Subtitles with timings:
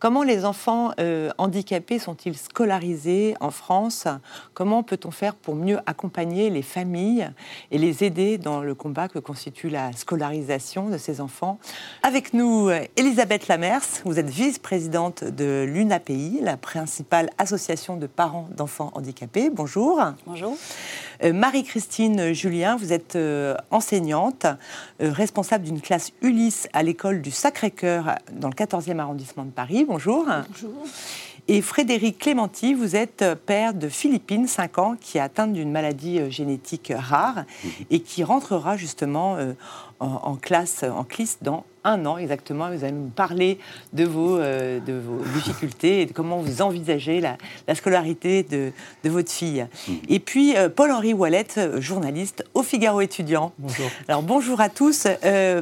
[0.00, 4.06] Comment les enfants euh, handicapés sont-ils scolarisés en France?
[4.52, 7.30] Comment peut-on faire pour mieux accompagner les familles
[7.70, 11.58] et les aider dans le combat que constitue la scolarisation de ces enfants?
[12.02, 18.90] Avec nous, Elisabeth Lamers, vous êtes vice-présidente de l'UNAPI, la principale association de parents d'enfants
[18.94, 19.48] handicapés.
[19.48, 20.02] Bonjour.
[20.26, 20.54] Bonjour.
[21.22, 23.18] Euh, Marie-Christine Julien, vous êtes
[23.70, 24.46] enseignante,
[25.00, 30.26] responsable d'une classe Ulysse à l'école du Sacré-Cœur dans le 14e arrondissement de Paris bonjour.
[30.48, 30.86] Bonjour.
[31.46, 36.18] Et Frédéric Clémenti, vous êtes père de Philippine, 5 ans, qui est atteinte d'une maladie
[36.18, 37.70] euh, génétique rare mhm.
[37.90, 39.52] et qui rentrera justement euh,
[40.00, 42.70] en, classe, en CLIS dans un an exactement.
[42.70, 43.58] Vous allez nous parler
[43.92, 47.36] de vos, euh, de vos difficultés et de comment vous envisagez la,
[47.74, 48.72] scolarité de,
[49.04, 49.66] de, votre fille.
[49.88, 49.94] Mhm.
[50.08, 53.52] Et puis, Paul-Henri Wallet, journaliste au Figaro étudiant.
[53.58, 53.86] Bonjour.
[54.08, 55.06] Alors, bonjour à tous.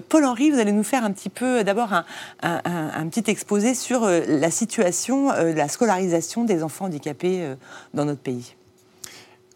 [0.08, 2.04] Paul-Henri, vous allez nous faire un petit peu, d'abord, un,
[2.42, 7.54] un, petit exposé sur la situation, la scolarisation des enfants handicapés
[7.94, 8.54] dans notre pays.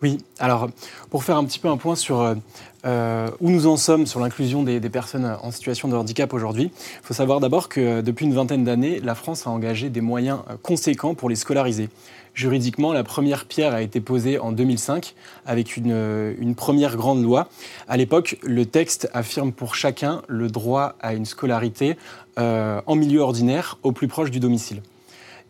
[0.03, 0.69] Oui, alors
[1.11, 2.36] pour faire un petit peu un point sur
[2.85, 6.71] euh, euh, où nous en sommes sur l'inclusion des, personnes en situation de handicap aujourd'hui,
[6.75, 10.41] il faut savoir d'abord que depuis une vingtaine d'années, la France a engagé des moyens
[10.51, 11.89] euh, conséquents pour les scolariser.
[12.35, 15.15] Juridiquement, la première pierre a été posée en 2005
[15.47, 17.49] avec une, première grande loi.
[17.89, 21.97] À l'époque, le texte affirme pour chacun le droit à une scolarité
[22.37, 24.83] en milieu ordinaire au plus proche du domicile.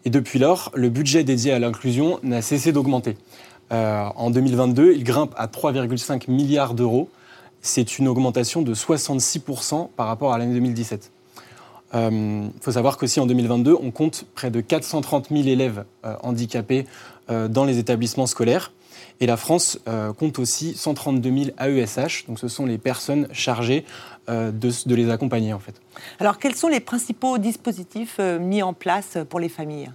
[0.05, 3.17] Et depuis lors, le budget dédié à l'inclusion n'a cessé d'augmenter.
[3.73, 7.09] Euh, en 2022, il grimpe à 3,5 milliards d'euros.
[7.63, 11.11] C'est une augmentation de 66% par rapport à l'année 2017.
[11.93, 16.15] Il euh, faut savoir qu'aussi en 2022, on compte près de 430 000 élèves euh,
[16.23, 16.87] handicapés
[17.49, 18.71] dans les établissements scolaires.
[19.19, 19.81] Et la France
[20.17, 23.85] compte aussi 132 000 AESH, donc ce sont les personnes chargées
[24.29, 25.75] de, de, les accompagner en fait.
[26.21, 29.91] Alors quels sont les principaux dispositifs mis en place pour les familles?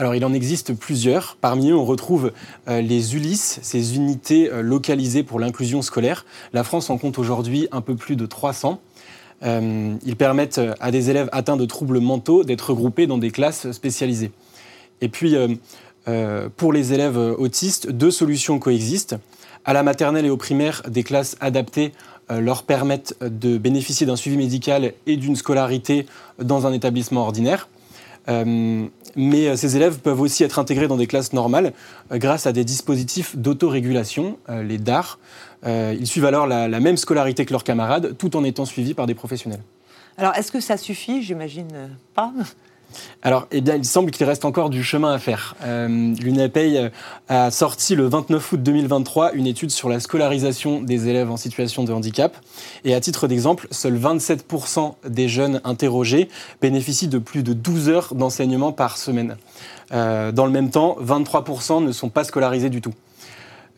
[0.00, 1.36] Alors il en existe plusieurs.
[1.42, 2.32] Parmi eux, on retrouve
[2.68, 6.24] euh, les ULIS, ces unités euh, localisées pour l'inclusion scolaire.
[6.54, 8.80] La France en compte aujourd'hui un peu plus de 300.
[9.42, 13.70] Euh, ils permettent à des élèves atteints de troubles mentaux d'être regroupés dans des classes
[13.72, 14.32] spécialisées.
[15.02, 15.36] Et puis,
[16.56, 19.16] pour les élèves autistes, deux solutions coexistent.
[19.64, 21.92] À la maternelle et au primaire, des classes adaptées
[22.28, 26.06] leur permettent de bénéficier d'un suivi médical et d'une scolarité
[26.38, 27.68] dans un établissement ordinaire.
[28.30, 28.86] Euh,
[29.16, 31.72] mais euh, ces élèves peuvent aussi être intégrés dans des classes normales
[32.12, 35.18] euh, grâce à des dispositifs d'autorégulation, les DAR.
[35.64, 39.14] ils suivent alors la, même scolarité que leurs camarades, tout en étant suivis par des
[39.14, 39.62] professionnels.
[40.16, 41.22] Alors, est-ce que ça suffit?
[41.22, 42.32] J'imagine pas.
[43.22, 45.56] Alors, eh bien, il semble qu'il reste encore du chemin à faire.
[45.62, 46.90] Euh, L'UNAPEI
[47.28, 51.84] a sorti le 29 août 2023 une étude sur la scolarisation des élèves en situation
[51.84, 52.36] de handicap.
[52.84, 56.28] Et à titre d'exemple, seuls 27% des jeunes interrogés
[56.60, 59.36] bénéficient de plus de 12 heures d'enseignement par semaine.
[59.92, 62.94] Euh, dans le même temps, 23% ne sont pas scolarisés du tout.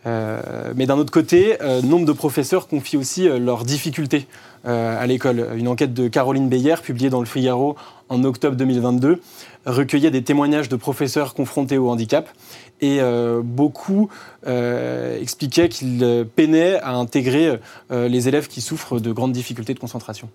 [0.06, 4.26] Euh, mais d'un autre côté, euh, nombre de professeurs confient aussi euh, leurs difficultés
[4.64, 5.48] à l'école.
[5.56, 7.74] Une enquête de Caroline Beyer, publiée dans le Figaro
[8.08, 9.20] en octobre 2022,
[9.66, 12.28] recueillait des témoignages de professeurs confrontés au handicap
[12.80, 13.00] et
[13.42, 14.08] beaucoup
[14.46, 17.58] expliquaient qu'ils peinaient à intégrer
[17.90, 20.28] les élèves qui souffrent de grandes difficultés de concentration.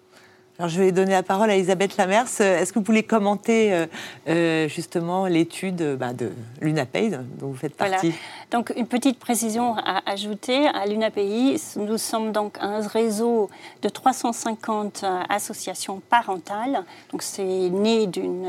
[0.59, 2.41] Alors, je vais donner la parole à Elisabeth Lamers.
[2.41, 3.85] Est-ce que vous voulez commenter euh,
[4.27, 6.31] euh, justement l'étude bah, de
[6.61, 8.11] l'UNAPEI dont vous faites partie?
[8.49, 10.65] Donc, une petite précision à ajouter.
[10.65, 13.51] À l'UNAPEI, nous sommes donc un réseau
[13.83, 16.83] de 350 euh, associations parentales.
[17.11, 18.47] Donc, c'est né d'une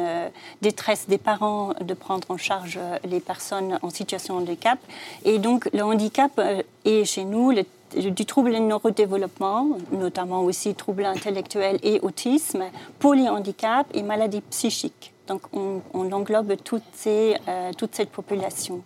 [0.62, 4.78] détresse des parents de prendre en charge les personnes en situation de handicap.
[5.26, 6.40] Et donc, le handicap
[6.86, 7.64] est chez nous le
[7.96, 12.64] du trouble neurodéveloppement, notamment aussi troubles intellectuels et autisme,
[12.98, 15.12] polyhandicap et maladies psychiques.
[15.28, 18.82] Donc on, englobe toute, ces, euh, toute cette population.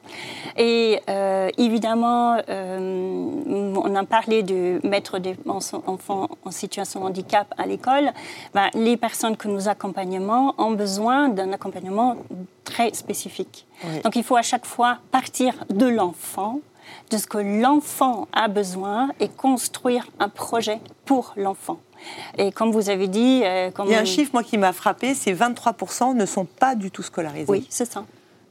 [0.56, 7.54] Et euh, évidemment, euh, on a parlé de mettre des enfants en situation de handicap
[7.56, 8.10] à l'école.
[8.54, 12.16] Ben, les personnes que nous accompagnons ont besoin d'un accompagnement
[12.64, 13.66] très spécifiques.
[13.84, 14.00] Oui.
[14.02, 16.58] Donc il faut à chaque fois partir de l'enfant,
[17.10, 21.78] de ce que l'enfant a besoin et construire un projet pour l'enfant.
[22.36, 23.42] Et comme vous avez dit...
[23.44, 26.44] euh, comme Il y a un chiffre, moi, qui m'a frappé, c'est 23% ne sont
[26.44, 27.46] pas du tout scolarisés.
[27.50, 28.04] Oui, c'est ça.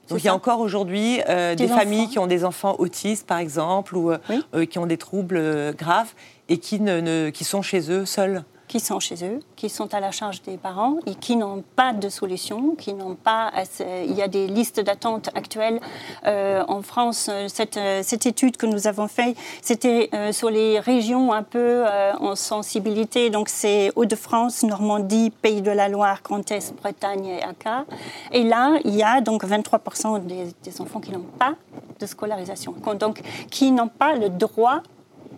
[0.10, 3.26] Donc il y a encore aujourd'hui euh, Des des, familles qui ont des enfants autistes,
[3.28, 4.44] par exemple, ou euh, Oui.
[4.56, 6.14] euh, qui ont des troubles euh, graves
[6.50, 8.44] et qui, ne, ne- qui sont chez eux seuls.
[8.72, 11.92] Qui sont chez eux, qui sont à la charge des parents et qui n'ont pas
[11.92, 13.52] de solution, qui n'ont pas.
[13.82, 15.82] Il y a des listes d'attente actuelles
[16.26, 17.28] euh, en France.
[17.30, 21.84] euh, Cette, euh, cette étude que nous avons faite, c'était sur les régions un peu
[22.20, 23.30] en sensibilité.
[23.30, 26.42] Donc c'est Hauts-de-France, Normandie, Pays de la Loire, Grand
[26.82, 27.86] Bretagne et ACA.
[28.32, 31.56] Et là, il y a donc 23% des, des enfants qui n'ont pas
[32.00, 34.82] de scolarisation, donc qui n'ont pas le droit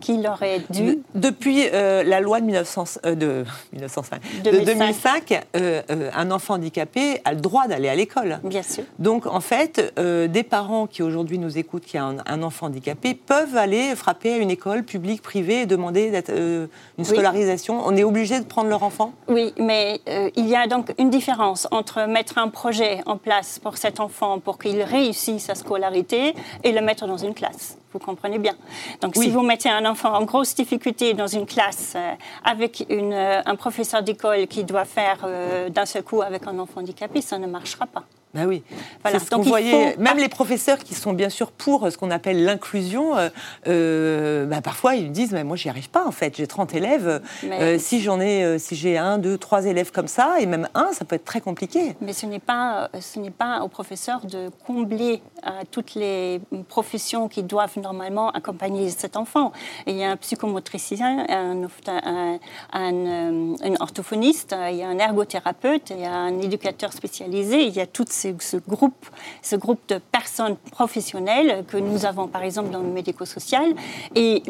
[0.04, 0.96] qui leur est dû.
[0.96, 4.66] De- depuis euh, la loi de, 1900, euh, de, 1905, de 2005.
[4.66, 8.38] 2005, euh, euh, un enfant handicapé a le droit d'aller à l'école.
[8.44, 8.84] Bien sûr.
[8.98, 13.14] Donc, en fait, des parents qui aujourd'hui nous écoutent, qui ont un, un enfant handicapé,
[13.14, 16.68] peuvent aller frapper à une école publique, privée, et demander d'être, une
[16.98, 17.04] Oui.
[17.04, 17.80] scolarisation.
[17.86, 19.12] On est obligé de prendre leur enfant?
[19.28, 20.00] Oui, mais
[20.36, 24.38] il y a donc une différence entre mettre un projet en place pour cet enfant
[24.38, 27.78] pour qu'il réussisse sa scolarité et le mettre dans une classe.
[27.94, 28.54] Vous comprenez bien.
[29.00, 29.26] Donc, Oui.
[29.26, 32.10] si vous mettez un enfant en grosse difficulté dans une classe euh,
[32.44, 36.58] avec une, euh, un professeur d'école qui doit faire euh, d'un seul coup avec un
[36.58, 38.02] enfant handicapé, ça ne marchera pas.
[38.34, 38.62] Ben oui.
[39.02, 39.18] Voilà.
[39.20, 39.94] Ce Donc, voyait.
[39.94, 43.28] faut- Même les professeurs qui sont bien sûr pour ce qu'on appelle l'inclusion, euh,
[43.68, 46.36] euh, ben parfois ils disent mais moi j'y arrive pas en fait.
[46.36, 47.22] J'ai 30 élèves.
[47.42, 50.46] Mais- Euh, si j'en ai, euh, si j'ai un, deux, trois élèves comme ça et
[50.46, 51.94] même un, ça peut être très compliqué.
[52.00, 56.40] Mais ce n'est pas, euh, ce n'est pas au professeur de combler euh, toutes les
[56.68, 59.52] professions qui doivent normalement accompagner cet enfant.
[59.86, 62.38] Il y a un psychomotricien, un, un,
[62.72, 66.92] un, euh, un orthophoniste, euh, il y a un ergothérapeute, il y a un éducateur
[66.92, 69.06] spécialisé, il y a tout ce, ce groupe,
[69.42, 73.74] ce groupe de personnes professionnelles que nous avons par exemple dans le médico-social.
[74.14, 74.42] Et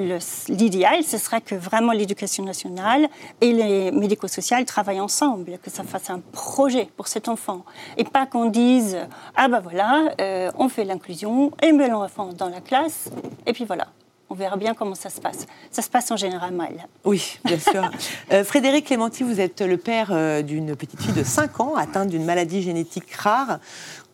[0.48, 3.08] l'idéal, ce serait que vraiment l'éducation nationale
[3.40, 7.64] et les médico-sociales travaillent ensemble, que ça fasse un projet pour cet enfant.
[7.96, 8.98] Et pas qu'on dise
[9.36, 13.10] Ah ben voilà, euh, on fait l'inclusion, et met l'enfant dans la classe,
[13.46, 13.88] et puis voilà.
[14.30, 15.46] On verra bien comment ça se passe.
[15.70, 16.86] Ça se passe en général mal.
[17.04, 17.90] Oui, bien sûr.
[18.32, 22.08] Euh, Frédéric Clémenti, vous êtes le père euh, d'une petite fille de 5 ans atteinte
[22.08, 23.58] d'une maladie génétique rare.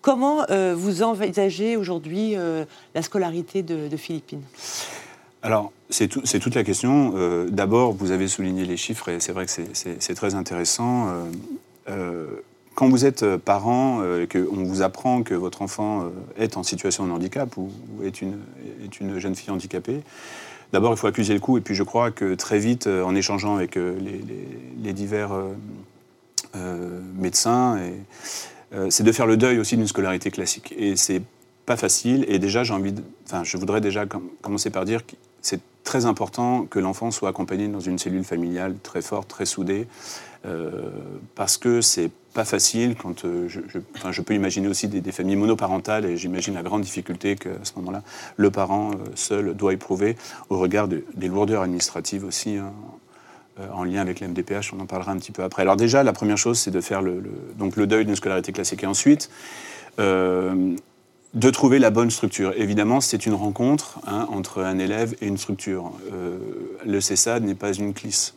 [0.03, 2.65] Comment euh, vous envisagez aujourd'hui euh,
[2.95, 4.43] la scolarité de, de Philippine?
[5.43, 7.13] Alors, c'est tout- c'est toute la question.
[7.17, 10.35] Euh, D'abord, vous avez souligné les chiffres et c'est vrai que c'est- c'est c'est très
[10.35, 11.09] intéressant.
[11.09, 11.23] Euh,
[11.89, 12.27] euh,
[12.81, 16.09] quand vous êtes euh, parent, euh, qu'on vous apprend que votre enfant euh,
[16.43, 17.71] est en situation de handicap ou,
[18.03, 18.39] est, une,
[19.19, 20.01] jeune fille handicapée,
[20.73, 23.15] d'abord il faut accuser le coup et puis je crois que très vite, euh, en
[23.15, 25.31] échangeant avec les, divers
[27.17, 27.79] médecins,
[28.89, 30.75] c'est de faire le deuil aussi d'une scolarité classique.
[30.77, 31.23] Et c'est
[31.67, 32.25] pas facile.
[32.29, 32.95] Et déjà, j'ai envie,
[33.27, 37.29] enfin, je voudrais déjà com- commencer par dire que c'est très important que l'enfant soit
[37.29, 39.87] accompagné dans une cellule familiale très forte, très soudée,
[41.35, 46.05] parce que c'est pas facile quand euh, je, je- peux imaginer aussi des, familles monoparentales
[46.05, 48.03] et j'imagine la grande difficulté qu'à ce moment-là
[48.37, 50.17] le parent euh, seul doit éprouver
[50.49, 52.73] au regard de- des lourdeurs administratives aussi hein,
[53.59, 55.63] euh, en lien avec l'MDPH, on en parlera un petit peu après.
[55.63, 57.23] Alors déjà, la première chose, c'est de faire le,
[57.59, 58.85] donc le deuil d'une scolarité classique.
[58.85, 59.29] Et ensuite,
[59.99, 62.55] de trouver la bonne structure.
[62.57, 65.93] Évidemment, c'est une rencontre hein, entre un élève et une structure.
[66.87, 68.33] Le CESAD n'est pas une CLIS.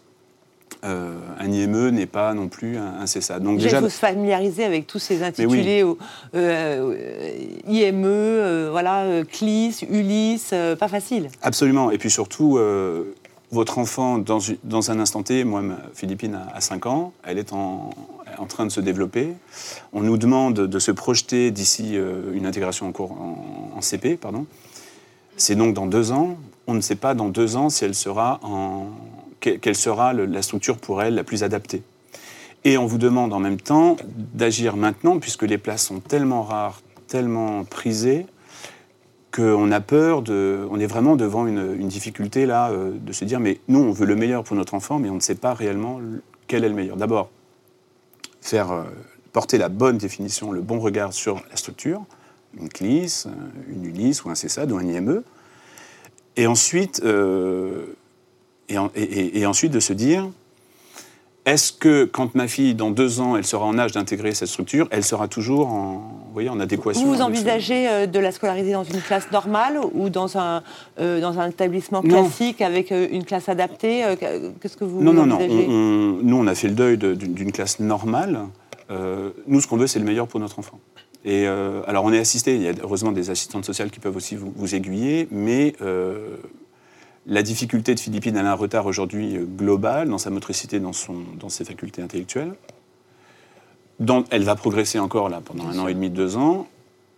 [0.84, 3.44] Euh, un IME n'est pas non plus un, un CESAD.
[3.44, 5.96] Donc Déjà, déjà, il faut se familiariser avec tous ces intitulés euh,
[6.36, 7.30] euh,
[7.68, 11.30] IME, euh, voilà, CLIS, ULIS, pas facile.
[11.42, 11.92] Absolument.
[11.92, 12.60] Et puis surtout,
[13.52, 15.62] votre enfant, dans, un instant T, moi,
[15.94, 17.92] Philippine a, a 5 ans, elle est en,
[18.38, 19.34] en train de se développer.
[19.94, 21.98] On nous demande de se projeter d'ici
[22.34, 24.18] une intégration en, cours, en, en CP.
[24.18, 24.46] pardon.
[25.38, 26.38] C'est donc dans deux ans.
[26.68, 28.88] On ne sait pas dans deux ans si elle sera en,
[29.44, 31.84] quelle sera la structure pour elle la plus adaptée.
[32.66, 33.98] Et on vous demande en même temps
[34.34, 38.26] d'agir maintenant, puisque les places sont tellement rares, tellement prisées,
[39.34, 40.66] qu'on a peur de.
[40.72, 44.06] On est vraiment devant une, difficulté là, euh, de se dire mais nous, on veut
[44.06, 46.76] le meilleur pour notre enfant, mais on ne sait pas réellement le- quel est le
[46.76, 46.96] meilleur.
[46.96, 47.30] D'abord,
[48.42, 48.84] faire euh,
[49.34, 52.04] porter la bonne définition, le bon regard sur la structure,
[52.60, 53.32] une CLIS, euh,
[53.70, 55.24] une ULIS ou un CESAD ou un IME.
[56.36, 57.04] Et ensuite,
[58.70, 60.28] et, en- et- et- et ensuite de se dire
[61.46, 64.88] est-ce que quand ma fille, dans deux ans, elle sera en âge d'intégrer cette structure,
[64.92, 65.96] elle sera toujours en,
[66.28, 69.02] vous voyez, en adéquation Vous, vous avec ce- envisagez euh, de la scolariser dans une
[69.02, 70.64] classe normale ou dans un,
[71.02, 72.22] euh, dans un établissement Non.
[72.24, 74.06] classique avec euh, une classe adaptée
[74.62, 75.36] Qu'est-ce que vous Non, non, non.
[75.36, 78.40] envisagez On- on- nous, on a fait le deuil de- d'une classe normale.
[78.90, 80.80] Euh, nous, ce qu'on veut, c'est le meilleur pour notre enfant.
[81.26, 84.16] Et euh, alors, on est assisté, il y a heureusement des assistantes sociales qui peuvent
[84.16, 85.74] aussi vous, vous aiguiller, mais
[87.26, 90.94] la difficulté de Philippine, elle a un retard aujourd'hui euh, global dans sa motricité, dans,
[90.94, 92.54] son, dans ses facultés intellectuelles.
[94.00, 96.68] Dans- elle va progresser encore là pendant un an et demi, deux ans.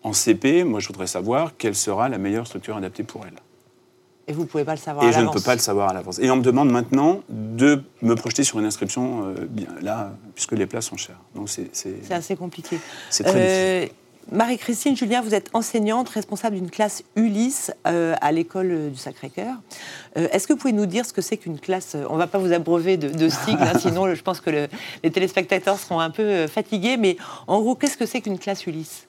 [0.04, 3.34] En CP, moi, je voudrais savoir quelle sera la meilleure structure adaptée pour elle.
[4.28, 5.36] Et vous ne pouvez pas le savoir Et à je ne l'avance.
[5.36, 6.20] peux pas le savoir à l'avance.
[6.20, 10.54] Et on me demande maintenant de me projeter sur une inscription euh, bien là, puisque
[10.54, 11.20] les places sont chères.
[11.36, 12.80] Donc c'est c'est- C'est assez compliqué.
[13.10, 13.96] c'est très difficile.
[14.32, 19.56] Marie-Christine Julien, vous êtes enseignante, responsable d'une classe Ulysse euh, à l'école euh, du Sacré-Cœur.
[20.18, 22.26] Euh, Est-ce que vous pouvez nous dire ce que c'est qu'une classe On ne va
[22.28, 24.68] pas vous abreuver de, de sigles, hein, sinon je pense que le-
[25.04, 26.98] les téléspectateurs seront un peu fatigués.
[26.98, 27.18] Mais
[27.48, 29.06] en gros, qu'est-ce que c'est qu'une classe Ulysse?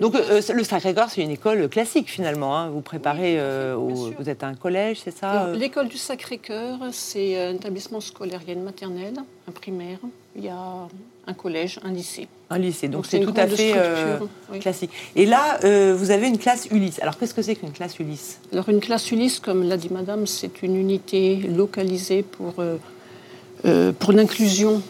[0.00, 2.56] Donc euh, le Sacré-Cœur, c'est une école classique finalement.
[2.56, 2.68] hein.
[2.70, 5.48] Vous préparez, euh, au- vous êtes à un collège, c'est ça?
[5.52, 8.40] L'école du Sacré-Cœur, c'est un établissement scolaire.
[8.44, 9.14] Il y a une maternelle,
[9.48, 9.98] un primaire,
[10.36, 10.86] il y a
[11.26, 12.28] un collège, un lycée.
[12.50, 14.18] Un lycée, donc c'est tout à fait euh,
[14.52, 14.58] oui.
[14.60, 14.90] classique.
[15.16, 17.00] Et là, euh, vous avez une classe Ulysse.
[17.00, 18.38] Alors qu'est-ce que c'est qu'une classe Ulysse?
[18.52, 24.12] Alors une classe Ulysse, comme l'a dit Madame, c'est une unité localisée pour, euh, pour
[24.12, 24.82] l'inclusion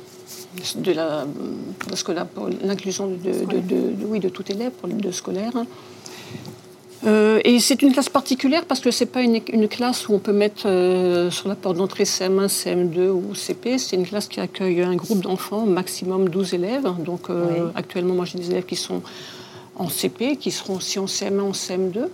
[0.76, 1.26] de la,
[1.88, 2.12] parce que
[2.62, 5.53] l'inclusion de, de, de- de- oui, de tout élève, de scolaire.
[7.06, 10.18] Euh, et c'est une classe particulière parce que c'est pas une, une classe où on
[10.18, 13.78] peut mettre euh, sur la porte d'entrée CM1, CM2 ou CP.
[13.78, 16.88] C'est une classe qui accueille un groupe d'enfants, maximum 12 élèves.
[17.04, 17.70] Donc euh, Oui.
[17.75, 19.02] actuellement, moi j'ai des élèves qui sont
[19.76, 22.06] en CP, qui seront aussi en CM1, en CM2.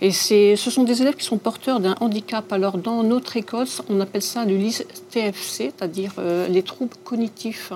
[0.00, 2.52] Et ce sont des élèves qui sont porteurs d'un handicap.
[2.52, 6.12] Alors, dans notre école, on appelle ça l'ULIS TFC, c'est-à-dire
[6.48, 7.72] les troubles cognitifs.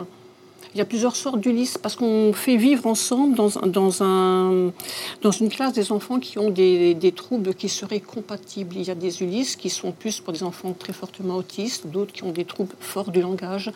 [0.75, 4.71] Il y a plusieurs sortes d'ULIS parce qu'on fait vivre ensemble dans, un- dans, un,
[5.21, 8.77] dans une classe des enfants qui ont des, des troubles qui seraient compatibles.
[8.77, 12.13] Il y a des ULIS qui sont plus pour des enfants très fortement autistes, d'autres
[12.13, 13.71] qui ont des troubles forts du langage,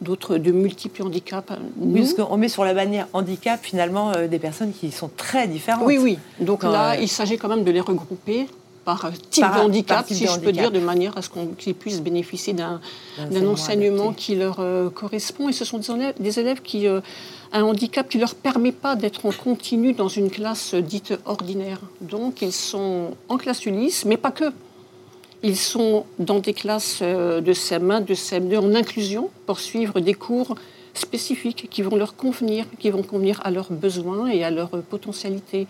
[0.00, 1.52] d'autres de multiples handicaps.
[1.78, 5.46] Oui, parce qu'on met sur la bannière handicap finalement euh, des personnes qui sont très
[5.46, 5.84] différentes.
[5.86, 6.18] Oui, oui.
[6.40, 8.46] Donc là, euh, il s'agit quand même de les regrouper
[8.90, 11.16] par euh, type Par- de handicap, par type si de je peux dire, de manière
[11.16, 11.28] à ce
[11.58, 12.80] qu'ils puissent bénéficier d'un
[13.46, 14.22] Enseignement adapté.
[14.22, 15.48] qui leur euh, correspond.
[15.48, 17.00] Et ce sont des élèves, des élèves qui euh,
[17.52, 21.80] un handicap qui ne leur permet pas d'être en continu dans une classe dite ordinaire.
[22.00, 24.46] Donc ils sont en classe Ulysse, mais pas que.
[25.42, 30.54] Ils sont dans des classes de CM1, de CM2 en inclusion pour suivre des cours
[30.92, 35.66] spécifiques qui vont leur convenir, qui vont convenir à leurs besoins et à leurs potentialités.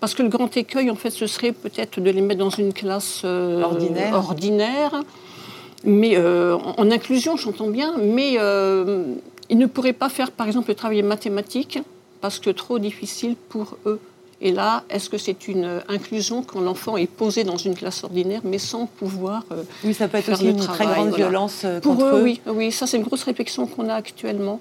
[0.00, 2.72] Parce que le grand écueil, en fait, ce serait peut-être de les mettre dans une
[2.72, 4.14] classe euh, Ordinaire.
[4.14, 5.02] ordinaire,
[5.84, 9.04] mais euh, en, inclusion, j'entends bien, mais euh,
[9.50, 11.78] ils ne pourraient pas faire, par exemple, le travail mathématique
[12.20, 14.00] parce que trop difficile pour eux.
[14.42, 18.40] Et là, est-ce que c'est une inclusion quand l'enfant est posé dans une classe ordinaire,
[18.42, 21.24] mais sans pouvoir euh, Oui, ça peut être aussi une très grande voilà.
[21.24, 22.22] violence euh, pour contre eux, eux.
[22.22, 24.60] oui, oui, ça c'est une grosse réflexion qu'on a actuellement.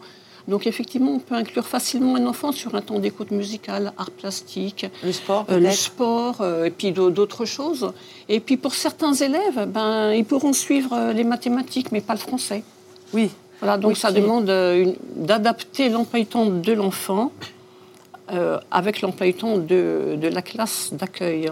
[0.49, 4.87] Donc effectivement, on peut inclure facilement un enfant sur un temps d'écoute musicale, art plastique,
[5.03, 7.91] Le sport, euh, le sport, euh, et puis d'au- d'autres choses.
[8.27, 12.19] Et puis pour certains élèves, ben, ils pourront suivre euh, les mathématiques, mais pas le
[12.19, 12.63] français.
[13.13, 13.29] Oui.
[13.61, 14.45] Voilà, donc Oui, ça qui- demande
[15.15, 17.31] d'adapter l'emploi du temps de l'enfant
[18.31, 21.51] euh, avec l'emploi du temps de, de la classe d'accueil.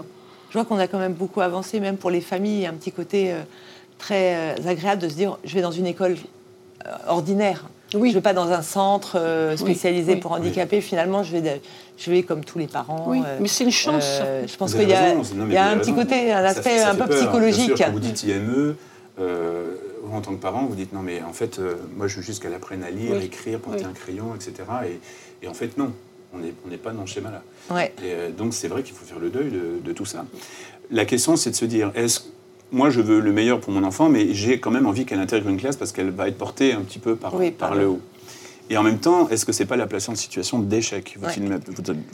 [0.50, 3.34] Je vois qu'on a quand même beaucoup avancé, même pour les familles, un petit côté
[3.98, 6.16] très agréable de se dire je vais dans une école
[7.06, 7.64] ordinaire.
[7.94, 8.08] Oui.
[8.10, 10.20] Je ne vais pas dans un centre euh, spécialisé oui.
[10.20, 10.80] pour handicapés.
[10.80, 11.60] Finalement, je vais, de-
[11.96, 13.04] je vais comme tous les parents.
[13.08, 14.18] Oui, euh, mais c'est une chance.
[14.22, 16.94] euh, je pense qu'il y a, non, y un petit côté, un aspect ça un
[16.94, 17.08] peu peur.
[17.08, 17.76] Bien psychologique.
[17.76, 18.76] sûr, quand vous dites IME,
[19.20, 22.16] euh, vous, en tant que parent, vous dites non, mais en fait, euh, moi, je
[22.16, 23.24] veux juste qu'elle apprenne à lire, Oui.
[23.24, 23.90] écrire, porter Oui.
[23.90, 24.52] un crayon, etc.
[25.42, 25.92] Et, et en fait, non,
[26.34, 27.42] on n'est on pas dans ce schéma-là.
[27.74, 27.94] Ouais.
[28.02, 30.24] Et, euh, donc, c'est vrai qu'il faut faire le deuil de, de tout ça.
[30.90, 32.20] La question, c'est de se dire est-ce
[32.72, 35.48] moi, je veux le meilleur pour mon enfant, mais j'ai quand même envie qu'elle intègre
[35.48, 37.88] une classe parce qu'elle va être portée un petit peu par, Oui, par, par le
[37.88, 38.00] haut.
[38.70, 41.32] Et en même temps, est-ce que c'est pas la placer en situation d'échec Ouais.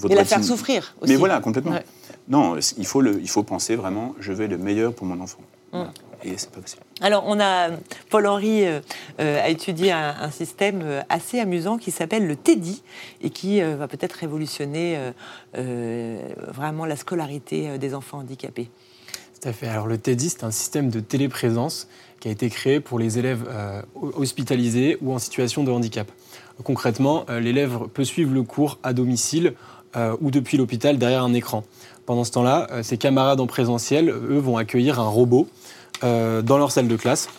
[0.08, 1.12] Et la faire souffrir aussi.
[1.12, 1.73] Mais voilà, complètement.
[1.73, 1.84] Ouais.
[2.28, 5.40] Non, il faut, le, il faut penser vraiment, je veux le meilleur pour mon enfant.
[5.73, 5.78] Mm.
[5.78, 5.92] Voilà.
[6.23, 6.78] Et c'est pas facile.
[7.02, 7.68] Alors, on a
[8.08, 8.80] Paul-Henri euh,
[9.20, 12.82] euh, a étudié un, un système euh, assez amusant qui s'appelle le TEDI
[13.20, 15.11] et qui euh, va peut-être révolutionner euh,
[15.58, 16.18] euh,
[16.49, 18.70] vraiment la scolarité euh, des enfants handicapés.
[19.62, 21.88] Alors le TEDI, c'est un système de téléprésence
[22.20, 23.82] qui a été créé pour les élèves euh,
[24.16, 26.10] hospitalisés ou en situation de handicap.
[26.62, 29.52] Concrètement, euh, l'élève peut suivre le cours à domicile
[29.96, 31.64] euh, ou depuis l'hôpital derrière un écran.
[32.06, 35.48] Pendant ce temps-là, ses camarades en présentiel, eux, vont accueillir un robot
[36.02, 37.30] dans leur salle de classe.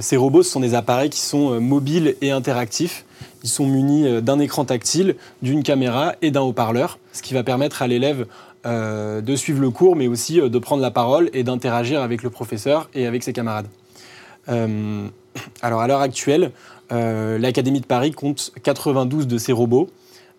[0.00, 3.06] Ces robots, sont des appareils qui sont mobiles et interactifs.
[3.42, 7.80] Ils sont munis d'un écran tactile, d'une caméra et d'un haut-parleur, ce qui va permettre
[7.80, 8.26] à l'élève
[8.66, 12.22] euh, de suivre le cours, mais aussi euh, de prendre la parole et d'interagir avec
[12.22, 13.66] le professeur et avec ses camarades.
[14.48, 15.06] Euh,
[15.60, 16.52] alors à l'heure actuelle,
[16.90, 19.90] l'Académie de Paris compte 92 de ces robots.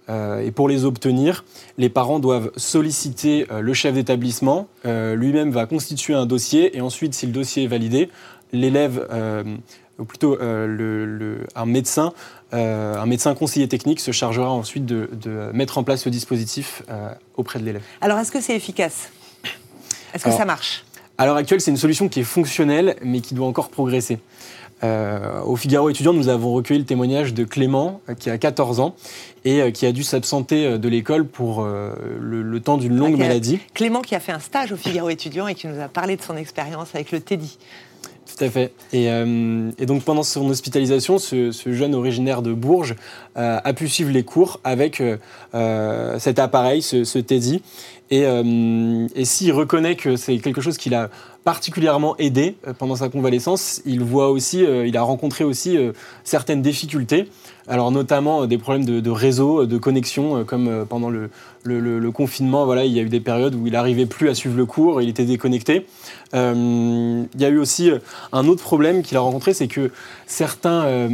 [0.08, 1.44] Et pour les obtenir,
[1.77, 4.67] les parents doivent solliciter le chef d'établissement.
[4.86, 8.10] Lui-même va constituer un dossier et ensuite, si le dossier est validé,
[8.53, 9.05] l'élève,
[9.99, 12.13] ou plutôt euh, le- le- un médecin,
[12.53, 16.83] euh, un médecin conseiller technique se chargera ensuite de, de mettre en place ce dispositif
[16.89, 17.83] euh, auprès de l'élève.
[18.01, 19.09] Alors, est-ce que c'est efficace?
[20.13, 20.83] Est-ce que Alors, ça marche?
[21.17, 24.19] À l'heure actuelle, c'est une solution qui est fonctionnelle, mais qui doit encore progresser.
[24.83, 28.95] Au Figaro étudiant, nous avons recueilli le témoignage de Clément, qui a 14 ans,
[29.43, 33.57] et qui a dû s'absenter de l'école pour le, le temps d'une longue maladie.
[33.73, 36.21] Clément qui a fait un stage au Figaro étudiant et qui nous a parlé de
[36.21, 37.57] son expérience avec le TEDI.
[38.36, 38.74] Tout à fait.
[38.92, 42.96] Et, euh, et donc pendant son hospitalisation, ce, jeune originaire de Bourges
[43.38, 47.20] euh, a pu suivre les cours avec euh, cet appareil, ce, ce.
[48.12, 51.10] Et, s'il reconnaît que c'est quelque chose qui l'a
[51.44, 55.77] particulièrement aidé pendant sa convalescence, il voit aussi, il a rencontré aussi
[56.24, 57.30] certaines difficultés.
[57.67, 61.29] Alors notamment euh, des problèmes de, réseau, euh, de connexion, euh, comme pendant le,
[62.12, 64.65] confinement, voilà, il y a eu des périodes où il n'arrivait plus à suivre le
[64.65, 65.86] cours, il était déconnecté.
[66.34, 67.91] Il y a eu aussi
[68.31, 69.91] un autre problème qu'il a rencontré, c'est que
[70.27, 71.10] certains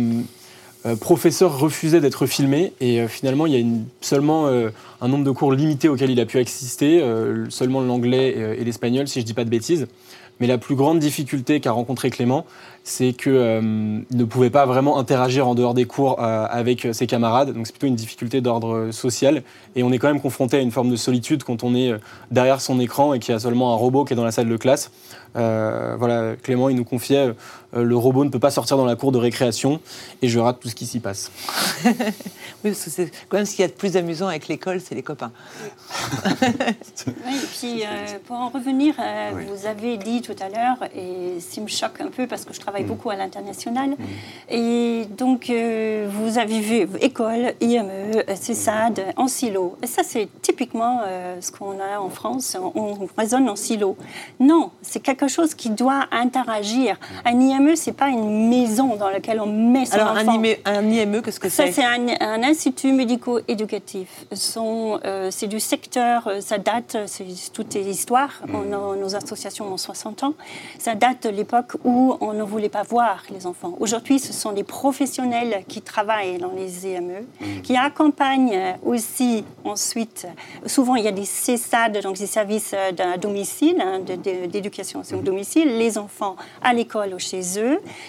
[1.00, 3.66] professeurs refusaient d'être filmés et finalement il y a
[4.02, 7.04] seulement un nombre de cours limité auquel il a pu assister,
[7.50, 9.88] seulement l'anglais et, l'espagnol si je dis pas de bêtises.
[10.42, 12.48] Mais la plus grande difficulté qu'a rencontré Clément,
[12.84, 17.54] c'est qu'il ne pouvait pas vraiment interagir en dehors des cours euh, avec ses camarades.
[17.54, 19.44] Donc c'est plutôt une difficulté d'ordre euh, social.
[19.76, 22.00] Et on est quand même confronté à une forme de solitude quand on est euh,
[22.32, 24.50] derrière son écran et qu'il y a seulement un robot qui est dans la salle
[24.50, 24.90] de classe.
[25.36, 27.34] Euh, voilà, Clément, il nous confiait, euh,
[27.74, 29.80] le robot ne peut pas sortir dans la cour de récréation
[30.22, 31.32] et je rate tout ce qui s'y passe.
[32.64, 34.82] Oui, parce que c'est quand même ce qu'il y a de plus amusant avec l'école,
[34.82, 35.32] c'est les copains.
[37.08, 39.44] Oui, et puis euh, pour en revenir, euh, Oui.
[39.50, 42.60] vous avez dit tout à l'heure, et qui me choque un peu parce que je
[42.60, 42.64] Mm.
[42.64, 43.96] travaille beaucoup à l'international,
[44.50, 49.76] et donc euh, vous avez vu école, IME, euh, CESAD, en silo.
[49.82, 53.98] Et ça, c'est typiquement euh, ce qu'on a en France, on, on raisonne en silo.
[54.40, 56.98] Non, c'est quelque chose qui doit interagir.
[57.26, 60.34] Un IME, c'est pas une maison dans laquelle on met son Alors, enfant.
[60.34, 64.26] IME, un IME, qu'est-ce que Ça, c'est c'est un, un institut médico-éducatif.
[64.58, 69.78] Euh, c'est du secteur, euh, ça date, c'est toute l'histoire, on a- nos associations ont
[69.78, 70.34] 60 ans,
[70.80, 73.74] ça date de l'époque où on ne voulait pas voir les enfants.
[73.80, 77.26] Aujourd'hui, ce sont des professionnels qui travaillent dans les EME,
[77.64, 80.28] qui accompagnent euh, aussi ensuite,
[80.66, 85.18] souvent il y a des CESAD, donc des services euh, d'un domicile, hein, d'éducation au
[85.18, 87.51] domicile, les enfants à l'école ou chez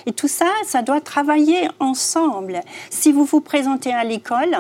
[0.06, 2.60] Et tout ça, ça doit travailler ensemble.
[2.90, 4.56] Si vous vous présentez à l'école,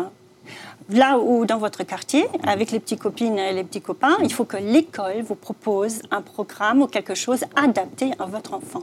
[0.90, 4.44] là ou dans votre quartier, avec les petites copines et les petits copains, il faut
[4.44, 8.82] que l'école vous propose un programme ou quelque chose adapté à votre enfant.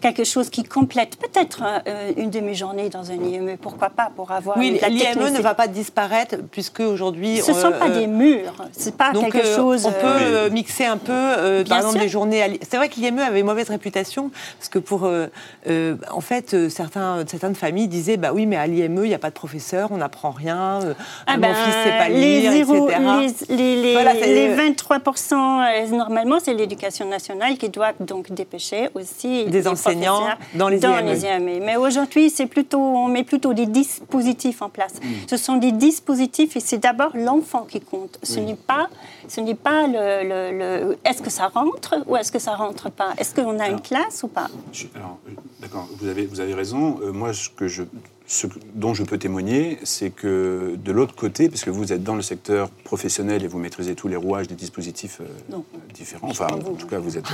[0.00, 4.56] Quelque chose qui complète peut-être euh, une demi-journée dans un IME, pourquoi pas, pour avoir
[4.56, 7.38] Oui, l'IME ne va pas disparaître puisque aujourd'hui.
[7.38, 9.86] Ce ne sont euh, pas des murs, c'est pas Donc, quelque euh, chose.
[9.86, 12.00] on peut euh, mixer un peu, par exemple, sûr.
[12.02, 12.42] des journées.
[12.42, 17.54] à C'est vrai que l'IME avait mauvaise réputation parce que pour, en fait, certains, certaines
[17.54, 20.30] familles disaient, bah oui, mais à l'IME, il n'y a pas de professeur, on n'apprend
[20.30, 20.80] rien,
[21.26, 23.00] Ah mon ben, fils sait pas les lire, zéro- etc.
[23.48, 28.32] Les, les- les- Voilà, c'est- les 23%, euh, normalement, c'est l'éducation nationale qui doit donc
[28.32, 31.48] dépêcher aussi Des les enseignants professeurs dans les IME.
[31.48, 31.64] IME.
[31.64, 34.94] Mais aujourd'hui, c'est plutôt, on met plutôt des dispositifs en place.
[35.02, 35.06] Mm.
[35.28, 38.18] Ce sont des dispositifs et c'est d'abord l'enfant qui compte.
[38.22, 38.88] Ce n'est pas,
[39.28, 42.90] ce n'est pas le, le- le- est-ce que ça rentre ou est-ce que ça rentre
[42.90, 43.10] pas?
[43.18, 44.48] Est-ce qu'on a une classe ou pas?
[44.94, 46.98] alors, euh, d'accord, vous avez, vous avez raison.
[47.02, 47.82] Euh, moi, ce, que je,
[48.28, 52.16] ce dont je peux témoigner, c'est que de l'autre côté, parce que vous êtes dans
[52.16, 55.56] le secteur professionnel et vous maîtrisez tous les rouages des dispositifs euh,
[55.94, 57.24] différents, enfin, en tout cas, vous êtes.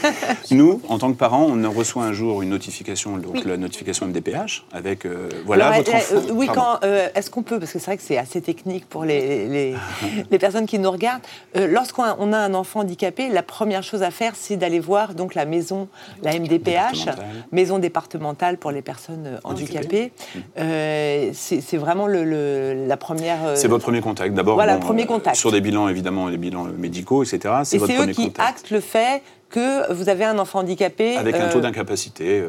[0.50, 3.42] Nous, en tant que parents, on reçoit un jour une notification, donc Oui.
[3.46, 6.14] la notification MDPH, avec euh, voilà Alors, votre enfant.
[6.16, 6.60] euh, oui, Pardon.
[6.82, 9.74] quand est-ce qu'on peut, parce que c'est vrai que c'est assez technique pour les, les,
[10.30, 11.22] les personnes qui nous regardent,
[11.54, 15.14] lorsqu'on a, on a un enfant handicapé, la première chose à faire, c'est d'aller voir
[15.14, 15.88] donc la maison,
[16.22, 17.26] la MDPH, Départementale.
[17.52, 20.12] maison départementale pour les personnes handicapées.
[20.58, 23.38] Euh, c'est vraiment le, le- la première.
[23.46, 24.34] euh, C'est votre premier contact.
[24.34, 25.36] D'abord, Voilà, bon, premier euh, contact.
[25.36, 27.54] sur des bilans, évidemment, des bilans médicaux, etc.
[27.64, 28.48] C'est et votre c'est eux premier qui contact.
[28.48, 31.16] actent le fait que vous avez un enfant handicapé.
[31.16, 32.42] Avec un taux d'incapacité,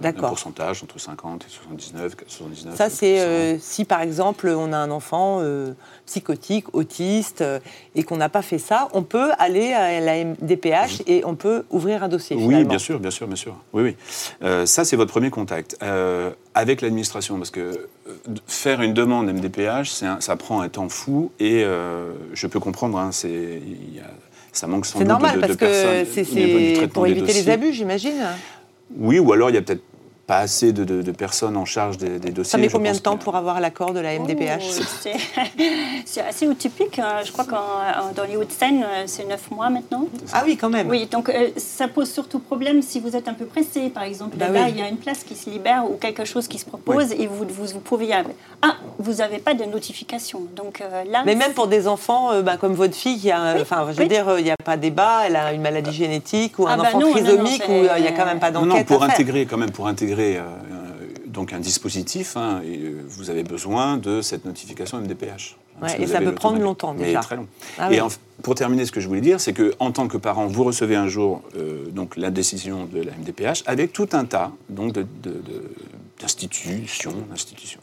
[0.00, 0.28] d'un D'accord.
[0.30, 2.76] pourcentage entre 50 et 79, 79.
[2.76, 5.72] Ça, c'est euh, si par exemple on a un enfant euh,
[6.06, 7.58] psychotique, autiste, euh,
[7.94, 11.64] et qu'on n'a pas fait ça, on peut aller à la MDPH et on peut
[11.70, 12.36] ouvrir un dossier.
[12.36, 12.68] Oui, finalement.
[12.68, 13.56] bien sûr, bien sûr, bien sûr.
[13.72, 13.82] Oui,
[14.42, 14.66] oui.
[14.66, 15.76] Ça, c'est votre premier contact
[16.54, 17.88] avec l'administration, parce que
[18.46, 21.64] faire une demande MDPH, un- ça prend un temps fou, et
[22.34, 22.98] je peux comprendre.
[22.98, 24.04] hein, c'est il y a-
[24.52, 26.88] ça manque sans doute normal de, de parce que personnes c'est au niveau du c'est
[26.88, 28.14] pour éviter les abus, j'imagine.
[28.94, 29.82] Oui, ou alors il y a peut-être
[30.26, 32.50] pas assez de, de- de personnes en charge des, des dossiers.
[32.50, 34.82] Ça met combien de temps que- pour avoir l'accord de la MDPH Oh,
[36.04, 36.98] c'est- assez atypique.
[36.98, 37.20] hein.
[37.24, 40.06] Je crois que dans les Hauts-de-Seine, euh, c'est neuf mois maintenant.
[40.32, 40.88] Ah oui, quand même.
[40.88, 44.36] Oui, donc euh, ça pose surtout problème si vous êtes un peu pressé, par exemple.
[44.36, 44.70] Bah là, oui.
[44.70, 47.26] il y a une place qui se libère ou quelque chose qui se propose et
[47.26, 48.08] vous, vous, vous pouvez...
[48.62, 50.42] Ah, vous n'avez pas de notification.
[50.56, 51.22] Donc euh, là...
[51.24, 54.02] Mais même pour des enfants bah, comme votre fille, qui a, Oui, enfin, je veux
[54.02, 54.08] oui.
[54.08, 56.82] dire, il n'y a pas débat, elle a une maladie génétique ou un Ah bah
[56.88, 58.66] enfant non, non, non, trisomique où euh, il n'y a quand même pas Non, non,
[58.68, 59.14] d'enquête pour à faire.
[59.14, 63.42] intégrer quand même, pour intégrer euh, euh, donc un dispositif, hein, et, euh, vous avez
[63.42, 65.56] besoin de cette notification MDPH.
[65.82, 67.20] Ouais, que et ça peut prendre longtemps, Mais déjà.
[67.20, 67.46] très long.
[67.78, 68.00] Ah et oui.
[68.00, 68.08] en-
[68.42, 70.96] pour terminer, ce que je voulais dire, c'est que en tant que parent, vous recevez
[70.96, 75.02] un jour euh, donc la décision de la MDPH avec tout un tas donc de-
[75.22, 75.64] de- de-
[76.20, 77.80] d'institutions, d'institutions.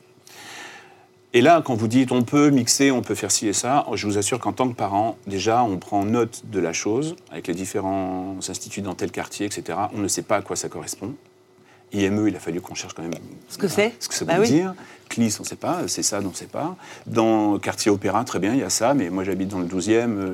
[1.36, 4.06] Et là, quand vous dites on peut mixer, on peut faire ci et ça, je
[4.08, 7.54] vous assure qu'en tant que parent, déjà, on prend note de la chose avec les
[7.56, 9.78] différents instituts dans tel quartier, etc.
[9.93, 11.13] On ne sait pas à quoi ça correspond.
[11.93, 13.12] IME, il a fallu qu'on cherche quand même
[13.49, 14.49] Ce que c'est ce que ça Bah veut oui.
[14.49, 14.73] dire.
[15.10, 16.75] CLIS, on ne sait pas, c'est ça, on ne sait pas.
[17.06, 20.17] Dans quartier Opéra, très bien, il y a ça, mais moi j'habite dans le 12e.
[20.17, 20.34] euh,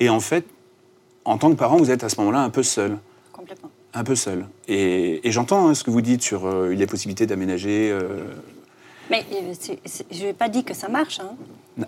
[0.00, 0.44] et en fait,
[1.26, 2.96] en tant que parent, vous êtes à ce moment-là un peu seul.
[3.32, 3.68] Complètement.
[3.92, 4.46] Un peu seul.
[4.68, 7.90] Et, et j'entends hein, ce que vous dites sur euh, les possibilités d'aménager.
[7.92, 8.24] euh,
[9.10, 9.26] Mais
[10.10, 11.20] je n'ai pas dit que ça marche.
[11.20, 11.34] hein.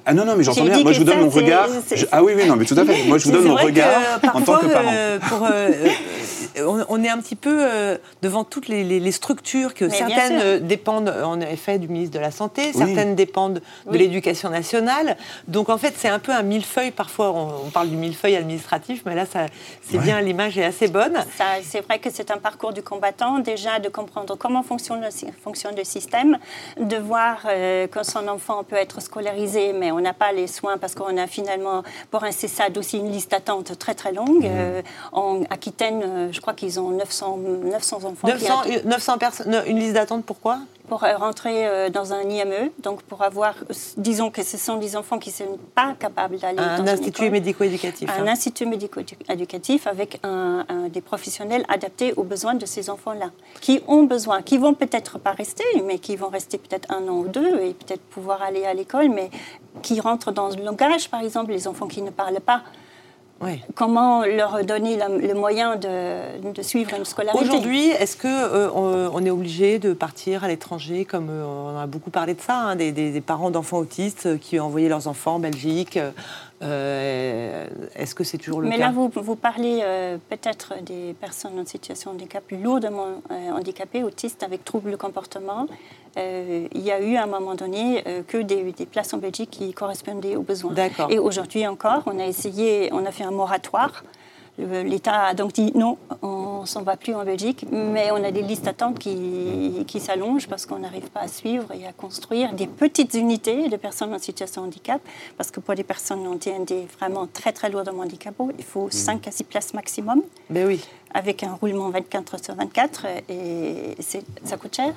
[0.04, 0.82] Ah non, non, mais j'entends bien.
[0.82, 1.68] Moi, je vous donne mon regard.
[1.94, 3.04] Je- ah oui, oui, non, mais tout à fait.
[3.06, 4.90] Moi, je vous donne mon regard en tant que parent.
[4.92, 5.88] euh, pour, euh, euh,
[6.58, 9.96] on, on est un petit peu euh, devant toutes les, les- les structures que Mais
[9.96, 12.86] certaines euh, dépendent en effet du ministre de la Santé, Oui.
[12.86, 13.98] certaines dépendent de Oui.
[13.98, 15.16] l'éducation nationale.
[15.48, 16.90] Donc en fait, c'est un peu un millefeuille.
[16.90, 19.46] Parfois, on, on parle du millefeuille administratif, mais là, ça,
[19.82, 20.04] c'est Ouais.
[20.04, 21.18] bien, l'image est assez bonne.
[21.62, 25.08] C'est vrai que c'est un parcours du combattant, déjà de comprendre comment fonctionne le,
[25.42, 26.38] fonctionne le système,
[26.78, 30.78] de voir euh, que son enfant peut être scolarisé, mais on n'a pas les soins
[30.78, 34.44] parce qu'on a finalement, pour un CESAD aussi, une liste d'attente très très longue.
[34.44, 38.88] Euh, en Aquitaine, euh, je crois qu'ils ont 900, 900 enfants qui 900, attendent euh,
[38.88, 40.58] 900 personnes, une liste d'attente, pourquoi?
[40.88, 43.54] Pour euh, rentrer euh, dans un IME, donc pour avoir,
[43.96, 47.30] disons que ce sont des enfants qui ne sont pas capables d'aller dans Un institut
[47.30, 48.10] médico-éducatif.
[48.10, 48.32] un hein.
[48.32, 54.02] institut médico-éducatif avec un- un- des professionnels adaptés aux besoins de ces enfants-là, qui ont
[54.02, 57.60] besoin, qui vont peut-être pas rester, mais qui vont rester peut-être un an ou deux
[57.60, 59.30] et peut-être pouvoir aller à l'école, mais
[59.82, 62.62] qui rentrent dans le langage, par exemple, les enfants qui ne parlent pas.
[63.42, 63.60] Ouais.
[63.74, 68.70] Comment leur donner la- le moyen de, de suivre une scolarité Aujourd'hui, est-ce que euh,
[68.72, 72.40] on, on est obligé de partir à l'étranger, comme euh, on a beaucoup parlé de
[72.40, 75.38] ça, hein, des, des- des parents d'enfants autistes euh, qui ont envoyé leurs enfants en
[75.40, 75.98] Belgique
[76.62, 79.82] euh, Est-ce que c'est toujours le Mais cas là, vous, vous parlez
[80.30, 83.08] peut-être des personnes en situation de handicap lourdement
[83.52, 85.66] handicapées, autistes avec troubles de comportement.
[86.18, 89.18] Euh, il y a eu à un moment donné euh, que des, des places en
[89.18, 90.72] Belgique qui correspondaient aux besoins.
[91.10, 94.04] Et aujourd'hui encore, on a essayé, on a fait un moratoire.
[94.58, 98.30] Le- L'État a donc dit non, on s'en va plus en Belgique, mais on a
[98.30, 102.52] des listes d'attente qui, qui s'allongent parce qu'on n'arrive pas à suivre et à construire
[102.52, 105.00] des petites unités de personnes en situation de handicap.
[105.38, 109.26] Parce que pour des personnes en TND vraiment très très lourdement handicapées, il faut 5
[109.26, 110.20] à 6 places maximum
[110.50, 110.84] Ben oui.
[111.14, 113.96] avec un roulement 24 sur 24 et
[114.44, 114.92] ça coûte cher.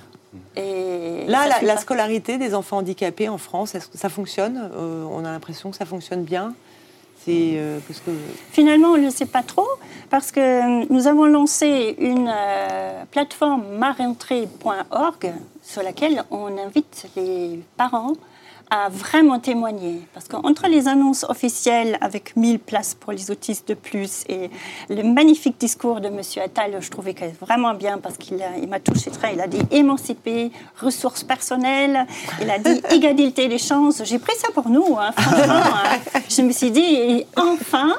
[0.55, 5.25] Et Là, la, scolarité des enfants handicapés en France, est-ce que ça fonctionne Euh, On
[5.25, 6.53] a l'impression que ça fonctionne bien?
[7.25, 8.11] C'est euh, parce que
[8.51, 9.67] Finalement, on ne le sait pas trop
[10.11, 18.13] parce que nous avons lancé une euh, plateforme marentrée.org sur laquelle on invite les parents
[18.69, 20.01] à vraiment témoigner.
[20.13, 24.49] Parce qu'entre les annonces officielles avec 1000 places pour les autistes de plus et
[24.89, 26.19] le magnifique discours de M.
[26.43, 29.33] Attal, je trouvais que vraiment bien parce qu'il a- il m'a touché très.
[29.33, 30.51] Il a dit émanciper,
[30.81, 32.05] ressources personnelles,
[32.41, 34.03] il a dit égalité des chances.
[34.03, 35.53] J'ai pris ça pour nous, hein, franchement.
[35.53, 36.19] hein.
[36.29, 37.95] Je me suis dit, et enfin,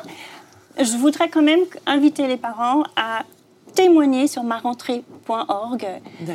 [0.79, 3.23] je voudrais quand même inviter les parents à
[3.77, 5.87] témoigner sur marentrée.org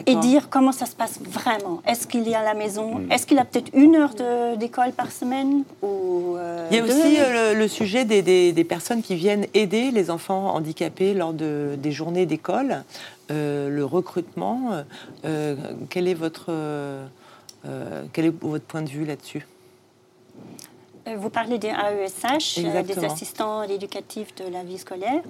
[0.05, 1.81] et dire comment ça se passe vraiment.
[1.85, 3.01] Est-ce qu'il y a à la maison?
[3.09, 5.63] Est-ce qu'il a peut-être une heure de- d'école par semaine?
[5.81, 6.89] Ou euh, Il y a deux?
[6.93, 11.13] aussi euh, le, le sujet des, des- des personnes qui viennent aider les enfants handicapés
[11.13, 12.83] lors de, des journées d'école,
[13.31, 14.83] euh, le recrutement.
[15.25, 15.55] euh,
[15.89, 16.51] quel, est votre,
[18.13, 19.45] quel est votre point de vue là-dessus?
[21.17, 25.21] Vous parlez des AESH, des assistants éducatifs de la vie scolaire.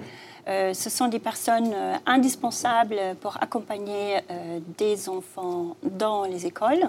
[0.51, 6.85] Euh, ce sont des personnes euh, indispensables pour accompagner euh, des enfants dans les écoles.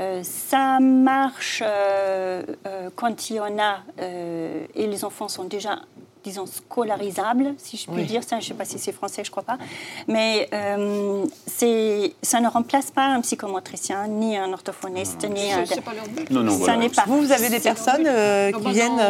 [0.00, 5.44] Euh, ça marche euh, euh, quand il y en a euh, et les enfants sont
[5.44, 5.74] déjà
[6.24, 8.04] disons, scolarisables, si je puis Oui.
[8.06, 8.40] dire ça.
[8.40, 9.58] Je ne sais pas si c'est français, je ne crois pas.
[10.08, 11.24] Mais euh,
[12.30, 15.64] ça ne remplace pas un psychomotricien, ni un orthophoniste, ni un...
[15.64, 16.28] C'est pas leur but.
[16.30, 16.76] Non, non, Ça voilà.
[16.78, 17.04] n'est pas.
[17.06, 18.08] Vous, vous avez des personnes
[18.56, 19.00] qui bah viennent.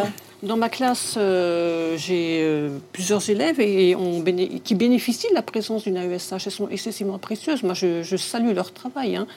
[0.43, 5.41] Dans, ma classe, euh, j'ai euh, plusieurs élèves et on béné- qui bénéficient de la
[5.41, 6.45] présence d'une AESH.
[6.45, 7.63] Elles sont excessivement précieuses.
[7.63, 9.15] Moi, je, salue leur travail.
[9.15, 9.27] hein.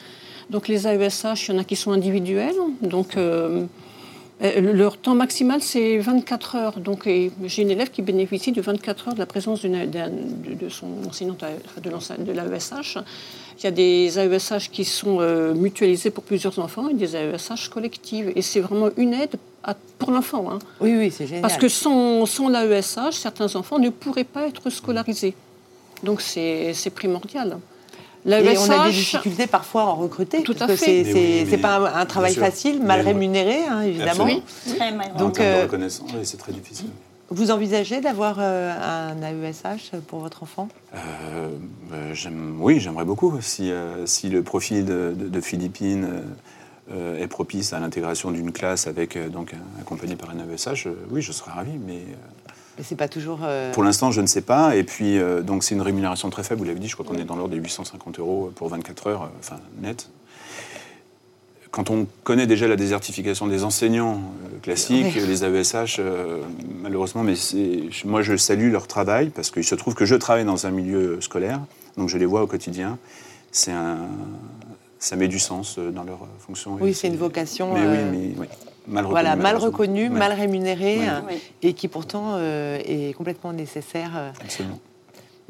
[0.50, 2.56] Donc, les AESH, il y en a qui sont individuels.
[2.82, 3.64] Donc, euh,
[4.40, 6.81] leur temps maximal, c'est 24 heures.
[6.81, 10.68] Donc, j'ai une élève qui bénéficie de 24 heures de la présence d'une- de, de
[10.68, 11.44] son enseignante,
[11.83, 11.90] de
[12.24, 12.98] de l'AESH.
[13.59, 17.68] Il y a des AESH qui sont euh, mutualisés pour plusieurs enfants et des AESH
[17.68, 18.33] collectives.
[18.35, 20.50] Et c'est vraiment une aide à- pour l'enfant.
[20.50, 20.59] hein.
[20.81, 21.42] Oui, oui, c'est génial.
[21.42, 25.35] Parce que sans, sans l'AESH, certains enfants ne pourraient pas être scolarisés.
[26.03, 26.88] Donc c'est c'est
[28.24, 28.54] primordial.
[28.54, 30.42] Et on a des difficultés parfois à en recruter.
[30.42, 31.04] Tout parce à que fait.
[31.04, 31.12] c'est-
[31.44, 33.06] oui, mais- pas un, un travail facile, mal oui.
[33.06, 34.24] rémunéré, hein, évidemment.
[34.24, 34.42] Absolument.
[34.76, 35.12] Très mal.
[35.18, 36.88] Donc, euh, de reconnaissance, oui, c'est très difficile.
[37.33, 38.72] Vous envisagez d'avoir euh,
[39.12, 40.68] un AESH pour votre enfant?
[40.94, 41.48] Euh,
[41.92, 43.40] euh, j'aime- oui, j'aimerais beaucoup.
[43.40, 46.09] Si, euh, si le profil de, de- de Philippines
[47.20, 51.22] est propice à l'intégration d'une classe avec euh, donc accompagné par un AESH, euh, oui,
[51.22, 51.70] je serais ravi.
[51.87, 52.14] Mais euh,
[52.80, 53.40] Mais c'est pas toujours.
[53.44, 54.74] euh, pour l'instant, je ne sais pas.
[54.74, 56.60] Et puis, euh, donc, c'est une rémunération très faible.
[56.62, 56.88] Vous l'avez dit.
[56.88, 60.08] Je crois qu'on est dans l'ordre des 850 euros pour 24 heures, euh, enfin net.
[61.70, 64.22] Quand on connaît déjà la désertification des enseignants
[64.62, 65.26] classiques, Oui.
[65.26, 66.00] les AESH,
[66.82, 67.34] malheureusement, mais
[68.06, 71.20] moi je salue leur travail parce qu'il se trouve que je travaille dans un milieu
[71.20, 71.60] scolaire,
[71.98, 72.98] donc je les vois au quotidien.
[73.52, 73.98] C'est un,
[75.00, 76.76] ça met du sens euh, dans leur euh, fonction.
[76.80, 78.46] Oui, c'est une vocation, Mais euh, oui, mais oui,
[78.86, 79.10] mal reconnue.
[79.10, 79.70] Voilà, mal malheureusement.
[79.72, 81.06] reconnu, Ouais, mal rémunéré, Ouais.
[81.28, 81.40] Oui.
[81.62, 84.12] et qui pourtant euh, est complètement nécessaire.
[84.14, 84.30] euh.
[84.40, 84.78] Absolument.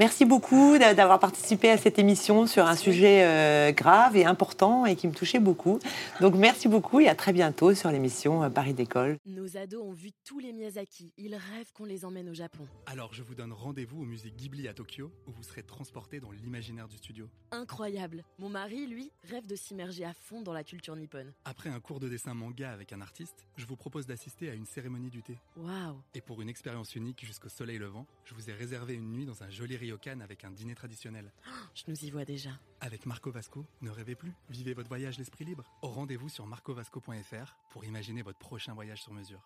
[0.01, 4.87] Merci beaucoup d'a- d'avoir participé à cette émission sur un sujet euh, grave et important
[4.87, 5.79] et qui me touchait beaucoup.
[6.23, 9.19] Donc merci beaucoup et à très bientôt sur l'émission euh, Paris d'école.
[9.27, 11.13] Nos ados ont vu tous les Miyazaki.
[11.19, 12.67] Ils rêvent qu'on les emmène au Japon.
[12.87, 16.31] Alors je vous donne rendez-vous au musée Ghibli à Tokyo, où vous serez transporté dans
[16.31, 17.29] l'imaginaire du studio.
[17.51, 18.25] Incroyable.
[18.39, 21.31] Mon mari, lui, rêve de s'immerger à fond dans la culture nippone.
[21.45, 24.65] Après un cours de dessin manga avec un artiste, je vous propose d'assister à une
[24.65, 25.37] cérémonie du thé.
[25.59, 25.99] Waouh.
[26.15, 29.43] Et pour une expérience unique jusqu'au soleil levant, je vous ai réservé une nuit dans
[29.43, 31.33] un joli ryokan avec un dîner traditionnel.
[31.75, 32.51] Je nous y vois déjà.
[32.81, 35.65] Avec Marco Vasco, ne rêvez plus, vivez votre voyage l'esprit libre.
[35.83, 39.43] Au rendez-vous sur marcovasco.fr pour imaginer votre prochain voyage sur mesure.